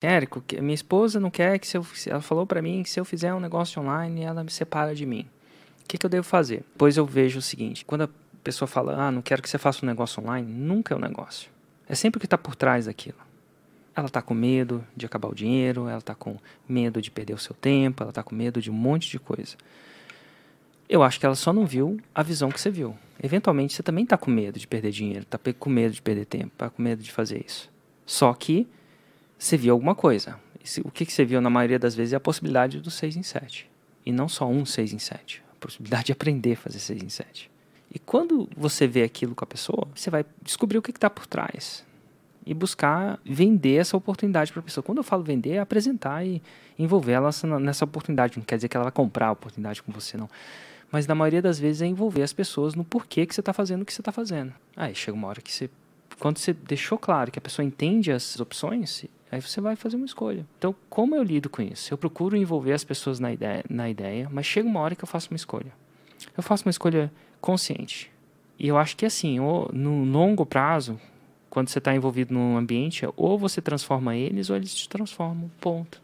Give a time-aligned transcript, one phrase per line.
[0.00, 3.04] Érico, minha esposa não quer que se eu, ela falou para mim que se eu
[3.04, 5.26] fizer um negócio online, ela me separa de mim.
[5.84, 6.64] O que, que eu devo fazer?
[6.72, 8.08] Depois eu vejo o seguinte: quando a
[8.42, 11.50] pessoa fala, ah, não quero que você faça um negócio online, nunca é um negócio.
[11.86, 13.18] É sempre o que está por trás daquilo.
[13.94, 16.36] Ela está com medo de acabar o dinheiro, ela está com
[16.66, 19.56] medo de perder o seu tempo, ela está com medo de um monte de coisa.
[20.88, 22.96] Eu acho que ela só não viu a visão que você viu.
[23.22, 26.52] Eventualmente você também está com medo de perder dinheiro, está com medo de perder tempo,
[26.52, 27.68] está com medo de fazer isso.
[28.06, 28.66] Só que
[29.40, 30.38] você viu alguma coisa.
[30.84, 33.22] O que, que você viu na maioria das vezes é a possibilidade do 6 em
[33.22, 33.68] 7.
[34.04, 35.42] E não só um 6 em 7.
[35.52, 37.50] A possibilidade de aprender a fazer 6 em 7.
[37.92, 41.26] E quando você vê aquilo com a pessoa, você vai descobrir o que está por
[41.26, 41.84] trás
[42.44, 44.84] e buscar vender essa oportunidade para a pessoa.
[44.84, 46.42] Quando eu falo vender, é apresentar e
[46.78, 48.36] envolver ela nessa oportunidade.
[48.36, 50.28] Não quer dizer que ela vai comprar a oportunidade com você, não.
[50.92, 53.82] Mas na maioria das vezes é envolver as pessoas no porquê que você está fazendo
[53.82, 54.52] o que você está fazendo.
[54.76, 55.70] Aí chega uma hora que você.
[56.18, 60.06] Quando você deixou claro que a pessoa entende as opções, aí você vai fazer uma
[60.06, 60.46] escolha.
[60.58, 61.92] Então, como eu lido com isso?
[61.92, 65.08] Eu procuro envolver as pessoas na ideia, na ideia mas chega uma hora que eu
[65.08, 65.72] faço uma escolha.
[66.36, 68.10] Eu faço uma escolha consciente.
[68.58, 71.00] E eu acho que assim, no longo prazo,
[71.48, 75.50] quando você está envolvido num ambiente, ou você transforma eles ou eles te transformam.
[75.60, 76.00] Ponto.